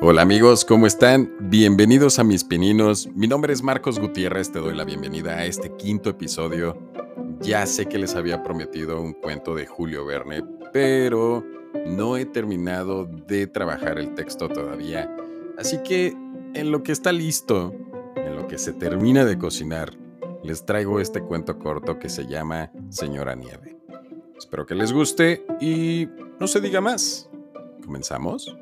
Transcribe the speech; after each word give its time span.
Hola 0.00 0.22
amigos, 0.22 0.64
¿cómo 0.64 0.86
están? 0.86 1.30
Bienvenidos 1.40 2.18
a 2.18 2.24
mis 2.24 2.42
pininos. 2.42 3.08
Mi 3.14 3.26
nombre 3.26 3.52
es 3.52 3.62
Marcos 3.62 3.98
Gutiérrez, 3.98 4.50
te 4.50 4.58
doy 4.58 4.74
la 4.74 4.84
bienvenida 4.84 5.34
a 5.34 5.44
este 5.44 5.76
quinto 5.76 6.10
episodio. 6.10 6.78
Ya 7.40 7.66
sé 7.66 7.86
que 7.86 7.98
les 7.98 8.14
había 8.14 8.42
prometido 8.42 9.00
un 9.00 9.12
cuento 9.12 9.54
de 9.54 9.66
Julio 9.66 10.06
Verne, 10.06 10.42
pero 10.72 11.44
no 11.86 12.16
he 12.16 12.24
terminado 12.24 13.04
de 13.04 13.46
trabajar 13.46 13.98
el 13.98 14.14
texto 14.14 14.48
todavía. 14.48 15.14
Así 15.58 15.78
que 15.82 16.16
en 16.54 16.72
lo 16.72 16.82
que 16.82 16.92
está 16.92 17.12
listo, 17.12 17.74
en 18.16 18.36
lo 18.36 18.46
que 18.46 18.58
se 18.58 18.72
termina 18.72 19.24
de 19.24 19.36
cocinar, 19.36 19.92
les 20.42 20.64
traigo 20.64 21.00
este 21.00 21.20
cuento 21.22 21.58
corto 21.58 21.98
que 21.98 22.08
se 22.08 22.26
llama 22.26 22.72
Señora 22.88 23.34
Nieve. 23.34 23.71
Espero 24.42 24.66
que 24.66 24.74
les 24.74 24.92
guste 24.92 25.46
y 25.60 26.08
no 26.40 26.48
se 26.48 26.60
diga 26.60 26.80
más. 26.80 27.30
¿Comenzamos? 27.84 28.52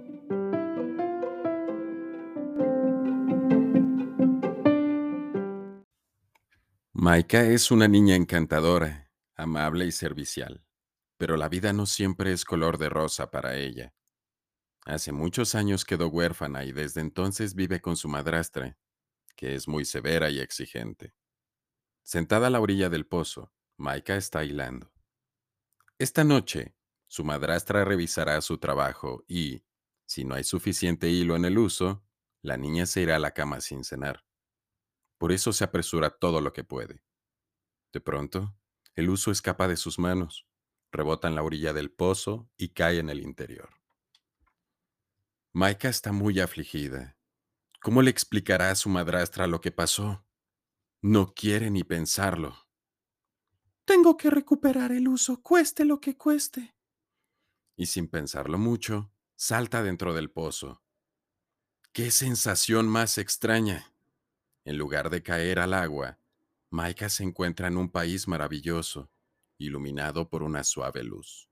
Maika 6.92 7.44
es 7.44 7.70
una 7.70 7.88
niña 7.88 8.14
encantadora, 8.14 9.10
amable 9.34 9.86
y 9.86 9.92
servicial, 9.92 10.62
pero 11.16 11.38
la 11.38 11.48
vida 11.48 11.72
no 11.72 11.86
siempre 11.86 12.32
es 12.32 12.44
color 12.44 12.76
de 12.76 12.90
rosa 12.90 13.30
para 13.30 13.56
ella. 13.56 13.94
Hace 14.84 15.12
muchos 15.12 15.54
años 15.54 15.86
quedó 15.86 16.08
huérfana 16.08 16.64
y 16.64 16.72
desde 16.72 17.00
entonces 17.00 17.54
vive 17.54 17.80
con 17.80 17.96
su 17.96 18.06
madrastra, 18.06 18.76
que 19.34 19.54
es 19.54 19.66
muy 19.66 19.86
severa 19.86 20.28
y 20.28 20.40
exigente. 20.40 21.14
Sentada 22.02 22.48
a 22.48 22.50
la 22.50 22.60
orilla 22.60 22.90
del 22.90 23.06
pozo, 23.06 23.50
Maika 23.78 24.16
está 24.16 24.44
hilando. 24.44 24.92
Esta 26.00 26.24
noche, 26.24 26.74
su 27.08 27.24
madrastra 27.24 27.84
revisará 27.84 28.40
su 28.40 28.56
trabajo 28.56 29.22
y, 29.28 29.66
si 30.06 30.24
no 30.24 30.34
hay 30.34 30.44
suficiente 30.44 31.10
hilo 31.10 31.36
en 31.36 31.44
el 31.44 31.58
uso, 31.58 32.02
la 32.40 32.56
niña 32.56 32.86
se 32.86 33.02
irá 33.02 33.16
a 33.16 33.18
la 33.18 33.34
cama 33.34 33.60
sin 33.60 33.84
cenar. 33.84 34.24
Por 35.18 35.30
eso 35.30 35.52
se 35.52 35.62
apresura 35.62 36.08
todo 36.08 36.40
lo 36.40 36.54
que 36.54 36.64
puede. 36.64 37.04
De 37.92 38.00
pronto, 38.00 38.56
el 38.94 39.10
uso 39.10 39.30
escapa 39.30 39.68
de 39.68 39.76
sus 39.76 39.98
manos, 39.98 40.48
rebota 40.90 41.28
en 41.28 41.34
la 41.34 41.42
orilla 41.42 41.74
del 41.74 41.90
pozo 41.90 42.50
y 42.56 42.70
cae 42.70 42.98
en 42.98 43.10
el 43.10 43.20
interior. 43.20 43.68
Maika 45.52 45.90
está 45.90 46.12
muy 46.12 46.40
afligida. 46.40 47.18
¿Cómo 47.82 48.00
le 48.00 48.10
explicará 48.10 48.70
a 48.70 48.74
su 48.74 48.88
madrastra 48.88 49.46
lo 49.46 49.60
que 49.60 49.70
pasó? 49.70 50.24
No 51.02 51.34
quiere 51.34 51.70
ni 51.70 51.84
pensarlo. 51.84 52.69
Tengo 53.90 54.16
que 54.16 54.30
recuperar 54.30 54.92
el 54.92 55.08
uso, 55.08 55.42
cueste 55.42 55.84
lo 55.84 56.00
que 56.00 56.16
cueste. 56.16 56.76
Y 57.74 57.86
sin 57.86 58.06
pensarlo 58.06 58.56
mucho, 58.56 59.10
salta 59.34 59.82
dentro 59.82 60.14
del 60.14 60.30
pozo. 60.30 60.80
¡Qué 61.92 62.12
sensación 62.12 62.86
más 62.86 63.18
extraña! 63.18 63.92
En 64.64 64.78
lugar 64.78 65.10
de 65.10 65.24
caer 65.24 65.58
al 65.58 65.74
agua, 65.74 66.20
Maika 66.70 67.08
se 67.08 67.24
encuentra 67.24 67.66
en 67.66 67.76
un 67.76 67.90
país 67.90 68.28
maravilloso, 68.28 69.10
iluminado 69.58 70.30
por 70.30 70.44
una 70.44 70.62
suave 70.62 71.02
luz. 71.02 71.50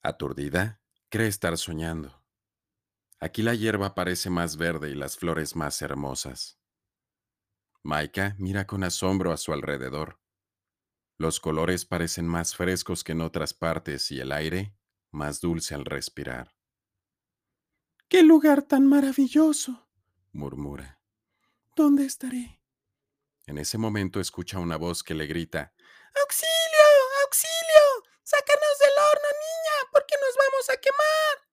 Aturdida, 0.00 0.80
cree 1.10 1.28
estar 1.28 1.58
soñando. 1.58 2.24
Aquí 3.20 3.42
la 3.42 3.54
hierba 3.54 3.94
parece 3.94 4.30
más 4.30 4.56
verde 4.56 4.88
y 4.88 4.94
las 4.94 5.18
flores 5.18 5.56
más 5.56 5.82
hermosas. 5.82 6.58
Maika 7.82 8.34
mira 8.38 8.66
con 8.66 8.82
asombro 8.82 9.30
a 9.30 9.36
su 9.36 9.52
alrededor. 9.52 10.23
Los 11.16 11.38
colores 11.40 11.84
parecen 11.84 12.26
más 12.26 12.56
frescos 12.56 13.04
que 13.04 13.12
en 13.12 13.20
otras 13.20 13.54
partes 13.54 14.10
y 14.10 14.20
el 14.20 14.32
aire 14.32 14.74
más 15.10 15.40
dulce 15.40 15.74
al 15.74 15.84
respirar. 15.84 16.56
¡Qué 18.08 18.22
lugar 18.22 18.62
tan 18.62 18.86
maravilloso! 18.86 19.88
murmura. 20.32 21.00
¿Dónde 21.76 22.04
estaré? 22.04 22.60
En 23.46 23.58
ese 23.58 23.78
momento 23.78 24.20
escucha 24.20 24.58
una 24.58 24.76
voz 24.76 25.02
que 25.02 25.14
le 25.14 25.26
grita, 25.26 25.72
¡Auxilio! 26.22 26.86
¡Auxilio! 27.24 28.12
¡Sácanos 28.22 28.78
del 28.80 28.90
horno, 28.90 29.28
niña! 29.30 29.90
porque 29.92 30.14
nos 30.20 30.36
vamos 30.36 30.70
a 30.70 30.80
quemar! 30.80 31.48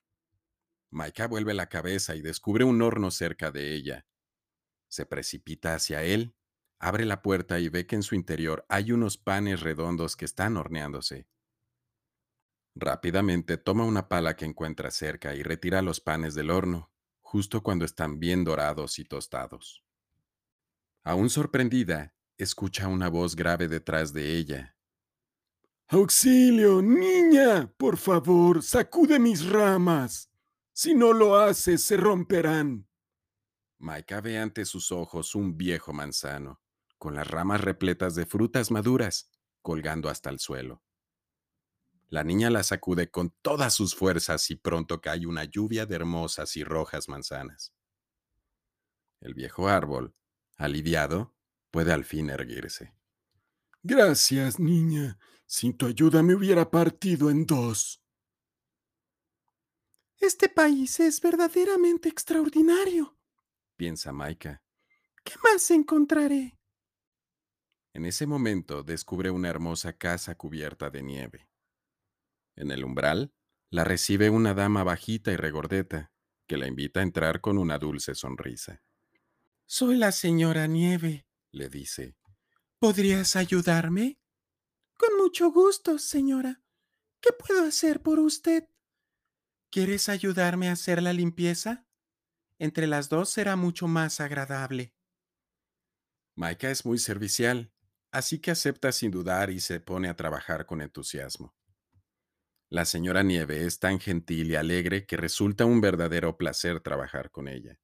Maika 0.89 1.27
vuelve 1.27 1.53
la 1.53 1.69
cabeza 1.69 2.15
y 2.15 2.21
descubre 2.21 2.63
un 2.63 2.81
horno 2.81 3.11
cerca 3.11 3.51
de 3.51 3.73
ella. 3.73 4.05
Se 4.87 5.05
precipita 5.05 5.75
hacia 5.75 6.03
él, 6.03 6.35
abre 6.81 7.05
la 7.05 7.21
puerta 7.21 7.59
y 7.59 7.69
ve 7.69 7.85
que 7.85 7.95
en 7.95 8.03
su 8.03 8.15
interior 8.15 8.65
hay 8.67 8.91
unos 8.91 9.17
panes 9.17 9.61
redondos 9.61 10.15
que 10.15 10.25
están 10.25 10.57
horneándose. 10.57 11.27
Rápidamente 12.73 13.57
toma 13.57 13.85
una 13.85 14.09
pala 14.09 14.35
que 14.35 14.45
encuentra 14.45 14.89
cerca 14.89 15.35
y 15.35 15.43
retira 15.43 15.83
los 15.83 15.99
panes 15.99 16.33
del 16.33 16.49
horno, 16.49 16.91
justo 17.21 17.61
cuando 17.61 17.85
están 17.85 18.19
bien 18.19 18.43
dorados 18.43 18.97
y 18.97 19.05
tostados. 19.05 19.83
Aún 21.03 21.29
sorprendida, 21.29 22.15
escucha 22.37 22.87
una 22.87 23.09
voz 23.09 23.35
grave 23.35 23.67
detrás 23.67 24.11
de 24.11 24.37
ella. 24.37 24.75
Auxilio, 25.87 26.81
niña, 26.81 27.71
por 27.77 27.97
favor, 27.97 28.63
sacude 28.63 29.19
mis 29.19 29.47
ramas. 29.47 30.31
Si 30.73 30.95
no 30.95 31.13
lo 31.13 31.35
haces, 31.35 31.83
se 31.83 31.97
romperán. 31.97 32.87
Maika 33.77 34.21
ve 34.21 34.39
ante 34.39 34.63
sus 34.63 34.91
ojos 34.91 35.35
un 35.35 35.57
viejo 35.57 35.91
manzano, 35.91 36.60
con 37.01 37.15
las 37.15 37.27
ramas 37.27 37.59
repletas 37.61 38.13
de 38.13 38.27
frutas 38.27 38.69
maduras, 38.69 39.31
colgando 39.63 40.07
hasta 40.07 40.29
el 40.29 40.37
suelo. 40.37 40.83
La 42.09 42.23
niña 42.23 42.51
la 42.51 42.61
sacude 42.61 43.09
con 43.09 43.31
todas 43.41 43.73
sus 43.73 43.95
fuerzas 43.95 44.51
y 44.51 44.55
pronto 44.55 45.01
cae 45.01 45.25
una 45.25 45.45
lluvia 45.45 45.87
de 45.87 45.95
hermosas 45.95 46.55
y 46.57 46.63
rojas 46.63 47.09
manzanas. 47.09 47.73
El 49.19 49.33
viejo 49.33 49.67
árbol, 49.67 50.13
Aliviado, 50.57 51.33
puede 51.71 51.91
al 51.91 52.05
fin 52.05 52.29
erguirse. 52.29 52.93
Gracias, 53.81 54.59
niña. 54.59 55.17
Sin 55.47 55.75
tu 55.75 55.87
ayuda 55.87 56.21
me 56.21 56.35
hubiera 56.35 56.69
partido 56.69 57.31
en 57.31 57.47
dos. 57.47 58.05
Este 60.19 60.49
país 60.49 60.99
es 60.99 61.19
verdaderamente 61.19 62.09
extraordinario, 62.09 63.17
piensa 63.75 64.11
Maika. 64.11 64.61
¿Qué 65.23 65.33
más 65.43 65.71
encontraré? 65.71 66.60
En 67.93 68.05
ese 68.05 68.25
momento 68.25 68.83
descubre 68.83 69.31
una 69.31 69.49
hermosa 69.49 69.93
casa 69.93 70.35
cubierta 70.35 70.89
de 70.89 71.03
nieve. 71.03 71.49
En 72.55 72.71
el 72.71 72.83
umbral 72.83 73.33
la 73.69 73.83
recibe 73.83 74.29
una 74.29 74.53
dama 74.53 74.83
bajita 74.83 75.31
y 75.31 75.35
regordeta, 75.35 76.11
que 76.47 76.57
la 76.57 76.67
invita 76.67 76.99
a 76.99 77.03
entrar 77.03 77.41
con 77.41 77.57
una 77.57 77.77
dulce 77.77 78.15
sonrisa. 78.15 78.83
Soy 79.65 79.95
la 79.95 80.11
señora 80.11 80.67
Nieve, 80.67 81.25
le 81.51 81.69
dice. 81.69 82.17
¿Podrías 82.79 83.37
ayudarme? 83.37 84.19
Con 84.97 85.17
mucho 85.17 85.51
gusto, 85.51 85.97
señora. 85.97 86.61
¿Qué 87.21 87.29
puedo 87.31 87.63
hacer 87.63 88.01
por 88.01 88.19
usted? 88.19 88.67
¿Quieres 89.69 90.09
ayudarme 90.09 90.67
a 90.67 90.73
hacer 90.73 91.01
la 91.01 91.13
limpieza? 91.13 91.87
Entre 92.59 92.87
las 92.87 93.07
dos 93.07 93.29
será 93.29 93.55
mucho 93.55 93.87
más 93.87 94.19
agradable. 94.19 94.93
Maika 96.35 96.69
es 96.69 96.85
muy 96.85 96.97
servicial, 96.97 97.71
así 98.11 98.39
que 98.39 98.51
acepta 98.51 98.91
sin 98.91 99.11
dudar 99.11 99.49
y 99.49 99.59
se 99.59 99.79
pone 99.79 100.09
a 100.09 100.15
trabajar 100.15 100.65
con 100.65 100.81
entusiasmo. 100.81 101.55
La 102.69 102.85
señora 102.85 103.21
Nieve 103.23 103.65
es 103.65 103.79
tan 103.79 103.99
gentil 103.99 104.51
y 104.51 104.55
alegre 104.55 105.05
que 105.05 105.17
resulta 105.17 105.65
un 105.65 105.81
verdadero 105.81 106.37
placer 106.37 106.79
trabajar 106.79 107.29
con 107.29 107.47
ella. 107.47 107.77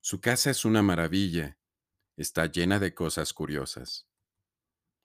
Su 0.00 0.20
casa 0.20 0.50
es 0.50 0.64
una 0.64 0.82
maravilla. 0.82 1.58
Está 2.16 2.46
llena 2.46 2.78
de 2.78 2.94
cosas 2.94 3.32
curiosas. 3.32 4.06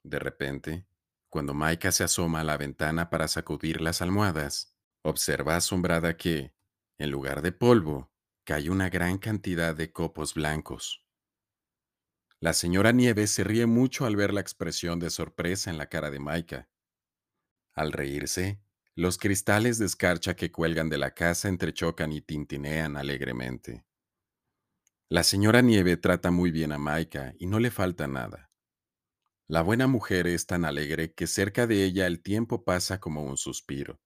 De 0.04 0.20
repente, 0.20 0.86
cuando 1.28 1.54
Maika 1.54 1.90
se 1.90 2.04
asoma 2.04 2.40
a 2.40 2.44
la 2.44 2.56
ventana 2.56 3.10
para 3.10 3.26
sacudir 3.26 3.80
las 3.80 4.00
almohadas, 4.00 4.76
observa 5.02 5.56
asombrada 5.56 6.16
que, 6.16 6.54
en 6.98 7.10
lugar 7.10 7.42
de 7.42 7.50
polvo, 7.50 8.12
cae 8.44 8.70
una 8.70 8.90
gran 8.90 9.18
cantidad 9.18 9.74
de 9.74 9.92
copos 9.92 10.34
blancos. 10.34 11.04
La 12.42 12.54
señora 12.54 12.90
Nieves 12.90 13.30
se 13.30 13.44
ríe 13.44 13.66
mucho 13.66 14.04
al 14.04 14.16
ver 14.16 14.34
la 14.34 14.40
expresión 14.40 14.98
de 14.98 15.10
sorpresa 15.10 15.70
en 15.70 15.78
la 15.78 15.86
cara 15.86 16.10
de 16.10 16.18
Maika. 16.18 16.68
Al 17.72 17.92
reírse, 17.92 18.60
los 18.96 19.16
cristales 19.16 19.78
de 19.78 19.86
escarcha 19.86 20.34
que 20.34 20.50
cuelgan 20.50 20.88
de 20.88 20.98
la 20.98 21.14
casa 21.14 21.48
entrechocan 21.48 22.10
y 22.10 22.20
tintinean 22.20 22.96
alegremente. 22.96 23.86
La 25.08 25.22
señora 25.22 25.60
Nieve 25.60 25.96
trata 25.96 26.32
muy 26.32 26.50
bien 26.50 26.72
a 26.72 26.78
Maika 26.78 27.32
y 27.38 27.46
no 27.46 27.60
le 27.60 27.70
falta 27.70 28.08
nada. 28.08 28.50
La 29.46 29.62
buena 29.62 29.86
mujer 29.86 30.26
es 30.26 30.44
tan 30.44 30.64
alegre 30.64 31.14
que 31.14 31.28
cerca 31.28 31.68
de 31.68 31.84
ella 31.84 32.08
el 32.08 32.22
tiempo 32.22 32.64
pasa 32.64 32.98
como 32.98 33.22
un 33.22 33.36
suspiro. 33.36 34.00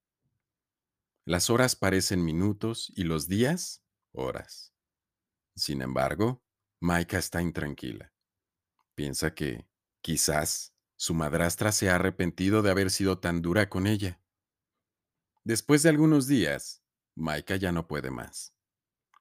Las 1.25 1.49
horas 1.49 1.75
parecen 1.75 2.23
minutos 2.23 2.93
y 2.95 3.05
los 3.05 3.27
días 3.27 3.83
horas. 4.11 4.75
Sin 5.55 5.81
embargo, 5.81 6.43
Maika 6.79 7.17
está 7.17 7.41
intranquila. 7.41 8.13
Piensa 8.97 9.35
que, 9.35 9.69
quizás, 10.01 10.73
Su 10.99 11.13
madrastra 11.13 11.71
se 11.71 11.91
ha 11.91 11.95
arrepentido 11.95 12.63
de 12.63 12.71
haber 12.71 12.89
sido 12.89 13.19
tan 13.19 13.43
dura 13.43 13.69
con 13.69 13.85
ella. 13.85 14.19
Después 15.43 15.83
de 15.83 15.89
algunos 15.89 16.25
días, 16.25 16.83
Maika 17.15 17.55
ya 17.57 17.71
no 17.71 17.87
puede 17.87 18.09
más. 18.09 18.55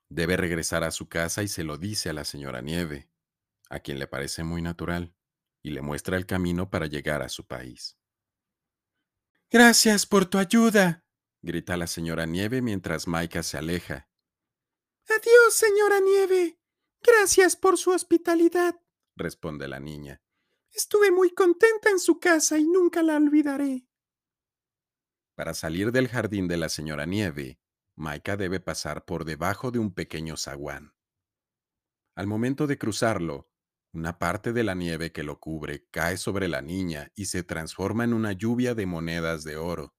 Debe 0.08 0.38
regresar 0.38 0.82
a 0.82 0.90
su 0.90 1.10
casa 1.10 1.42
y 1.42 1.48
se 1.48 1.62
lo 1.62 1.76
dice 1.76 2.08
a 2.08 2.14
la 2.14 2.24
señora 2.24 2.62
Nieve, 2.62 3.10
a 3.68 3.80
quien 3.80 3.98
le 3.98 4.06
parece 4.06 4.42
muy 4.42 4.62
natural, 4.62 5.14
y 5.62 5.72
le 5.72 5.82
muestra 5.82 6.16
el 6.16 6.24
camino 6.24 6.70
para 6.70 6.86
llegar 6.86 7.20
a 7.20 7.28
su 7.28 7.46
país. 7.46 7.98
Gracias 9.50 10.06
por 10.06 10.24
tu 10.24 10.38
ayuda, 10.38 11.04
grita 11.42 11.76
la 11.76 11.86
señora 11.86 12.24
Nieve 12.24 12.62
mientras 12.62 13.06
Maika 13.06 13.42
se 13.42 13.58
aleja. 13.58 14.08
Adiós, 15.06 15.52
señora 15.52 16.00
Nieve. 16.00 16.58
Gracias 17.02 17.54
por 17.56 17.76
su 17.76 17.90
hospitalidad, 17.90 18.80
responde 19.16 19.66
la 19.68 19.80
niña. 19.80 20.22
Estuve 20.72 21.10
muy 21.10 21.30
contenta 21.30 21.90
en 21.90 21.98
su 21.98 22.20
casa 22.20 22.58
y 22.58 22.64
nunca 22.64 23.02
la 23.02 23.16
olvidaré. 23.16 23.86
Para 25.34 25.54
salir 25.54 25.92
del 25.92 26.08
jardín 26.08 26.48
de 26.48 26.56
la 26.56 26.68
señora 26.68 27.06
Nieve, 27.06 27.58
Maika 27.96 28.36
debe 28.36 28.60
pasar 28.60 29.04
por 29.04 29.24
debajo 29.24 29.70
de 29.70 29.78
un 29.78 29.94
pequeño 29.94 30.36
zaguán. 30.36 30.94
Al 32.14 32.26
momento 32.26 32.66
de 32.66 32.78
cruzarlo, 32.78 33.50
una 33.92 34.18
parte 34.18 34.52
de 34.52 34.64
la 34.64 34.74
nieve 34.74 35.12
que 35.12 35.22
lo 35.22 35.40
cubre 35.40 35.86
cae 35.90 36.18
sobre 36.18 36.48
la 36.48 36.60
niña 36.60 37.10
y 37.14 37.26
se 37.26 37.42
transforma 37.42 38.04
en 38.04 38.12
una 38.12 38.32
lluvia 38.32 38.74
de 38.74 38.84
monedas 38.84 39.44
de 39.44 39.56
oro. 39.56 39.94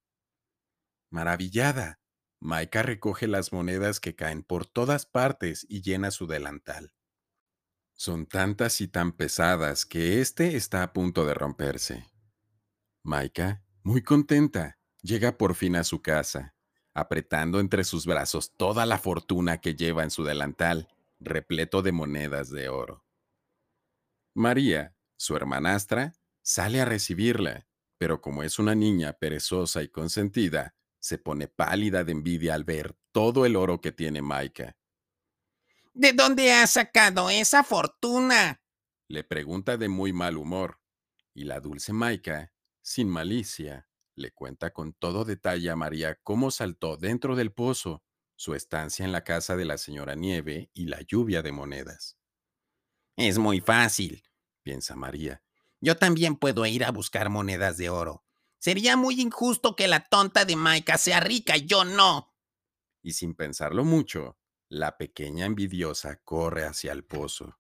Maravillada, 1.12 2.00
Maika 2.40 2.84
recoge 2.84 3.28
las 3.28 3.52
monedas 3.52 4.00
que 4.00 4.16
caen 4.16 4.44
por 4.44 4.68
todas 4.68 5.08
partes 5.08 5.66
y 5.68 5.82
llena 5.82 6.12
su 6.12 6.28
delantal. 6.28 6.94
Son 8.00 8.28
tantas 8.28 8.80
y 8.80 8.88
tan 8.88 9.12
pesadas 9.12 9.84
que 9.84 10.22
éste 10.22 10.56
está 10.56 10.84
a 10.84 10.94
punto 10.94 11.26
de 11.26 11.34
romperse. 11.34 12.06
Maika, 13.04 13.64
muy 13.82 14.04
contenta, 14.04 14.78
llega 15.02 15.36
por 15.40 15.56
fin 15.56 15.76
a 15.76 15.84
su 15.84 16.04
casa, 16.04 16.54
apretando 16.94 17.60
entre 17.60 17.84
sus 17.84 18.06
brazos 18.06 18.56
toda 18.56 18.86
la 18.86 19.00
fortuna 19.00 19.62
que 19.62 19.74
lleva 19.74 20.04
en 20.04 20.12
su 20.12 20.24
delantal, 20.24 20.90
repleto 21.20 21.82
de 21.82 21.92
monedas 21.92 22.52
de 22.52 22.70
oro. 22.70 23.04
María, 24.36 24.96
su 25.16 25.36
hermanastra, 25.36 26.14
sale 26.44 26.80
a 26.82 26.86
recibirla, 26.86 27.66
pero 27.98 28.22
como 28.22 28.44
es 28.44 28.60
una 28.60 28.76
niña 28.76 29.14
perezosa 29.14 29.82
y 29.82 29.88
consentida, 29.88 30.76
se 31.00 31.18
pone 31.18 31.48
pálida 31.48 32.04
de 32.04 32.12
envidia 32.12 32.54
al 32.54 32.64
ver 32.64 32.96
todo 33.12 33.48
el 33.48 33.56
oro 33.56 33.82
que 33.82 33.92
tiene 33.92 34.22
Maika. 34.22 34.77
¿De 35.98 36.14
dónde 36.14 36.52
has 36.52 36.74
sacado 36.74 37.28
esa 37.32 37.64
fortuna? 37.64 38.62
Le 39.08 39.24
pregunta 39.24 39.78
de 39.78 39.90
muy 39.90 40.14
mal 40.14 40.38
humor, 40.38 40.80
y 41.34 41.46
la 41.46 41.60
dulce 41.60 41.92
Maika, 41.92 42.54
sin 42.84 43.10
malicia, 43.10 43.90
le 44.14 44.32
cuenta 44.32 44.72
con 44.74 44.94
todo 44.94 45.26
detalle 45.26 45.72
a 45.72 45.76
María 45.76 46.20
cómo 46.22 46.52
saltó 46.52 46.98
dentro 46.98 47.36
del 47.36 47.52
pozo, 47.52 48.04
su 48.36 48.54
estancia 48.54 49.06
en 49.06 49.12
la 49.12 49.24
casa 49.24 49.56
de 49.56 49.66
la 49.66 49.80
señora 49.80 50.14
Nieve 50.14 50.70
y 50.76 50.86
la 50.86 51.02
lluvia 51.02 51.42
de 51.42 51.52
monedas. 51.52 52.16
Es 53.16 53.40
muy 53.40 53.60
fácil, 53.60 54.22
piensa 54.62 54.96
María. 54.96 55.42
Yo 55.82 55.98
también 55.98 56.36
puedo 56.36 56.64
ir 56.68 56.86
a 56.86 56.92
buscar 56.92 57.32
monedas 57.32 57.76
de 57.78 57.90
oro. 57.90 58.24
Sería 58.60 58.98
muy 58.98 59.20
injusto 59.20 59.76
que 59.76 59.88
la 59.88 60.08
tonta 60.08 60.46
de 60.46 60.58
Maika 60.58 61.00
sea 61.00 61.22
rica 61.22 61.58
y 61.58 61.66
yo 61.66 61.86
no. 61.86 62.36
Y 63.02 63.14
sin 63.14 63.34
pensarlo 63.34 63.84
mucho, 63.84 64.38
la 64.70 64.98
pequeña 64.98 65.46
envidiosa 65.46 66.18
corre 66.24 66.66
hacia 66.66 66.92
el 66.92 67.04
pozo. 67.04 67.60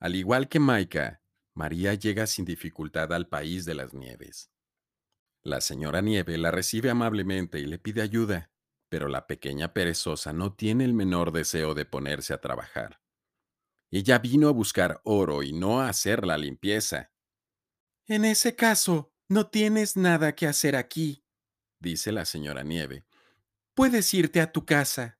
Al 0.00 0.16
igual 0.16 0.48
que 0.48 0.58
Maika, 0.58 1.22
María 1.54 1.94
llega 1.94 2.26
sin 2.26 2.44
dificultad 2.44 3.12
al 3.12 3.28
país 3.28 3.64
de 3.64 3.74
las 3.74 3.94
nieves. 3.94 4.50
La 5.42 5.60
señora 5.60 6.00
Nieve 6.00 6.38
la 6.38 6.50
recibe 6.50 6.90
amablemente 6.90 7.58
y 7.58 7.66
le 7.66 7.78
pide 7.78 8.02
ayuda, 8.02 8.50
pero 8.88 9.08
la 9.08 9.26
pequeña 9.26 9.72
perezosa 9.72 10.32
no 10.32 10.54
tiene 10.54 10.84
el 10.84 10.94
menor 10.94 11.32
deseo 11.32 11.74
de 11.74 11.84
ponerse 11.84 12.32
a 12.32 12.40
trabajar. 12.40 13.00
Ella 13.90 14.18
vino 14.18 14.48
a 14.48 14.52
buscar 14.52 15.00
oro 15.04 15.42
y 15.42 15.52
no 15.52 15.80
a 15.80 15.88
hacer 15.88 16.26
la 16.26 16.38
limpieza. 16.38 17.12
En 18.06 18.24
ese 18.24 18.56
caso, 18.56 19.12
no 19.28 19.48
tienes 19.48 19.96
nada 19.96 20.34
que 20.34 20.46
hacer 20.46 20.76
aquí, 20.76 21.24
dice 21.78 22.12
la 22.12 22.24
señora 22.24 22.62
Nieve. 22.62 23.04
Puedes 23.74 24.12
irte 24.14 24.40
a 24.40 24.52
tu 24.52 24.64
casa. 24.64 25.18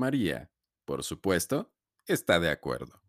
María, 0.00 0.50
por 0.84 1.04
supuesto, 1.04 1.72
está 2.06 2.40
de 2.40 2.50
acuerdo. 2.50 3.00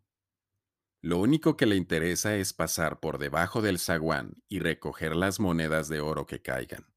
Lo 1.00 1.18
único 1.18 1.56
que 1.56 1.66
le 1.66 1.74
interesa 1.74 2.36
es 2.36 2.52
pasar 2.52 3.00
por 3.00 3.18
debajo 3.18 3.60
del 3.60 3.80
zaguán 3.80 4.44
y 4.48 4.60
recoger 4.60 5.16
las 5.16 5.40
monedas 5.40 5.88
de 5.88 6.00
oro 6.00 6.26
que 6.26 6.42
caigan. 6.42 6.94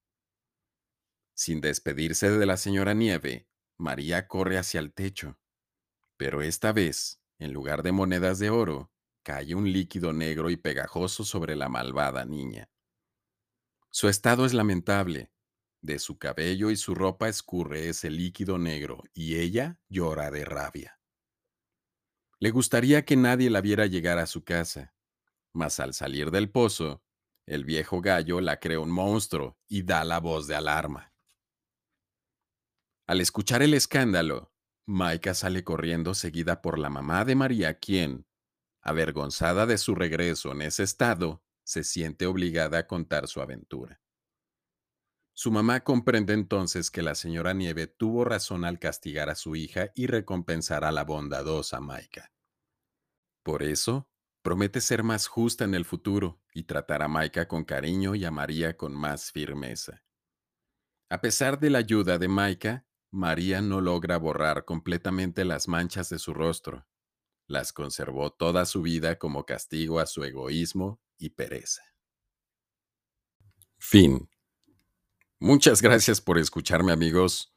Sin 1.33 1.59
despedirse 1.59 2.30
de 2.30 2.45
la 2.45 2.57
señora 2.57 2.94
Nieve, 2.94 3.50
María 3.77 4.27
corre 4.27 4.57
hacia 4.57 4.80
el 4.80 4.94
techo. 4.94 5.39
Pero 6.18 6.41
esta 6.41 6.71
vez, 6.71 7.24
en 7.39 7.51
lugar 7.51 7.81
de 7.81 7.91
monedas 7.94 8.38
de 8.38 8.50
oro, 8.51 8.91
cae 9.24 9.56
un 9.56 9.71
líquido 9.71 10.13
negro 10.13 10.50
y 10.50 10.57
pegajoso 10.57 11.24
sobre 11.24 11.56
la 11.56 11.68
malvada 11.68 12.25
niña. 12.25 12.69
Su 13.89 14.07
estado 14.07 14.45
es 14.45 14.53
lamentable. 14.53 15.31
De 15.86 16.00
su 16.00 16.18
cabello 16.18 16.72
y 16.72 16.78
su 16.78 16.96
ropa 16.96 17.30
escurre 17.30 17.90
ese 17.90 18.10
líquido 18.10 18.58
negro 18.58 19.04
y 19.14 19.36
ella 19.36 19.80
llora 19.88 20.32
de 20.32 20.44
rabia. 20.44 21.00
Le 22.40 22.50
gustaría 22.50 23.06
que 23.06 23.16
nadie 23.16 23.52
la 23.52 23.62
viera 23.62 23.86
llegar 23.86 24.18
a 24.18 24.26
su 24.26 24.44
casa, 24.44 24.96
mas 25.54 25.80
al 25.80 25.94
salir 25.94 26.32
del 26.32 26.50
pozo, 26.50 27.04
el 27.46 27.66
viejo 27.66 28.02
gallo 28.02 28.42
la 28.42 28.60
cree 28.60 28.80
un 28.80 28.90
monstruo 28.90 29.60
y 29.68 29.84
da 29.84 30.04
la 30.04 30.20
voz 30.20 30.48
de 30.48 30.56
alarma. 30.56 31.14
Al 33.06 33.22
escuchar 33.22 33.62
el 33.62 33.76
escándalo, 33.76 34.52
Maika 34.88 35.36
sale 35.36 35.64
corriendo 35.64 36.16
seguida 36.16 36.64
por 36.64 36.80
la 36.80 36.90
mamá 36.90 37.26
de 37.26 37.36
María, 37.36 37.78
quien, 37.78 38.26
avergonzada 38.82 39.68
de 39.68 39.78
su 39.78 39.94
regreso 39.94 40.52
en 40.52 40.64
ese 40.64 40.82
estado, 40.82 41.44
se 41.64 41.84
siente 41.84 42.26
obligada 42.26 42.80
a 42.80 42.88
contar 42.88 43.28
su 43.28 43.40
aventura. 43.40 44.02
Su 45.38 45.52
mamá 45.52 45.84
comprende 45.84 46.32
entonces 46.32 46.90
que 46.90 47.02
la 47.02 47.14
señora 47.14 47.52
Nieve 47.52 47.88
tuvo 47.88 48.24
razón 48.24 48.64
al 48.64 48.80
castigar 48.80 49.30
a 49.30 49.36
su 49.36 49.58
hija 49.58 49.92
y 49.94 50.08
recompensar 50.08 50.86
a 50.86 50.94
la 50.94 51.04
bondadosa 51.04 51.82
Maika. 51.82 52.32
Por 53.44 53.62
eso, 53.62 54.10
promete 54.42 54.80
ser 54.80 55.04
más 55.04 55.28
justa 55.28 55.66
en 55.66 55.76
el 55.76 55.84
futuro 55.84 56.42
y 56.54 56.64
tratar 56.64 57.02
a 57.04 57.10
Maika 57.10 57.50
con 57.50 57.66
cariño 57.66 58.16
y 58.16 58.24
a 58.24 58.32
María 58.32 58.78
con 58.78 58.96
más 58.96 59.34
firmeza. 59.34 60.06
A 61.10 61.20
pesar 61.20 61.60
de 61.60 61.70
la 61.70 61.80
ayuda 61.80 62.18
de 62.18 62.30
Maika, 62.30 62.86
María 63.12 63.62
no 63.62 63.82
logra 63.82 64.18
borrar 64.18 64.63
completamente 64.63 65.44
las 65.44 65.68
manchas 65.68 66.10
de 66.10 66.18
su 66.18 66.34
rostro. 66.34 66.88
Las 67.46 67.74
conservó 67.74 68.32
toda 68.32 68.65
su 68.65 68.82
vida 68.82 69.20
como 69.20 69.46
castigo 69.46 70.00
a 70.00 70.06
su 70.06 70.24
egoísmo 70.24 71.01
y 71.18 71.32
pereza. 71.32 71.84
Fin. 73.80 74.30
Muchas 75.39 75.82
gracias 75.82 76.22
por 76.22 76.38
escucharme 76.38 76.92
amigos. 76.92 77.54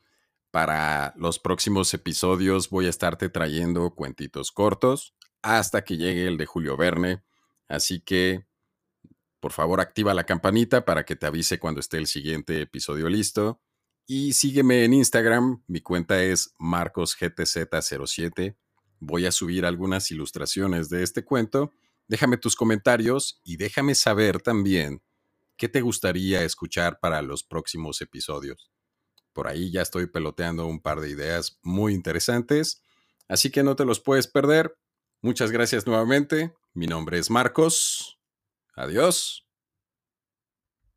Para 0.50 1.14
los 1.16 1.38
próximos 1.38 1.92
episodios 1.94 2.70
voy 2.70 2.86
a 2.86 2.90
estarte 2.90 3.28
trayendo 3.28 3.94
cuentitos 3.94 4.50
cortos 4.50 5.14
hasta 5.42 5.84
que 5.84 5.96
llegue 5.96 6.26
el 6.26 6.38
de 6.38 6.46
Julio 6.46 6.76
Verne. 6.76 7.22
Así 7.68 8.00
que, 8.00 8.46
por 9.40 9.52
favor, 9.52 9.80
activa 9.80 10.14
la 10.14 10.24
campanita 10.24 10.84
para 10.84 11.04
que 11.04 11.16
te 11.16 11.26
avise 11.26 11.58
cuando 11.58 11.80
esté 11.80 11.98
el 11.98 12.06
siguiente 12.06 12.60
episodio 12.62 13.08
listo. 13.08 13.60
Y 14.06 14.32
sígueme 14.32 14.84
en 14.84 14.94
Instagram, 14.94 15.62
mi 15.66 15.80
cuenta 15.80 16.22
es 16.22 16.54
marcosgtz07. 16.58 18.56
Voy 19.00 19.26
a 19.26 19.32
subir 19.32 19.66
algunas 19.66 20.10
ilustraciones 20.10 20.88
de 20.88 21.02
este 21.02 21.24
cuento 21.24 21.72
Déjame 22.08 22.38
tus 22.38 22.56
comentarios 22.56 23.38
y 23.44 23.58
déjame 23.58 23.94
saber 23.94 24.40
también 24.40 25.02
qué 25.58 25.68
te 25.68 25.82
gustaría 25.82 26.42
escuchar 26.44 26.98
para 27.00 27.20
los 27.20 27.44
próximos 27.44 28.00
episodios. 28.00 28.70
Por 29.34 29.48
ahí 29.48 29.70
ya 29.70 29.82
estoy 29.82 30.06
peloteando 30.06 30.66
un 30.66 30.80
par 30.80 31.00
de 31.00 31.10
ideas 31.10 31.58
muy 31.62 31.92
interesantes, 31.92 32.82
así 33.28 33.50
que 33.50 33.62
no 33.62 33.76
te 33.76 33.84
los 33.84 34.00
puedes 34.00 34.26
perder. 34.26 34.74
Muchas 35.20 35.50
gracias 35.50 35.86
nuevamente. 35.86 36.54
Mi 36.72 36.86
nombre 36.86 37.18
es 37.18 37.28
Marcos. 37.28 38.18
Adiós. 38.74 39.47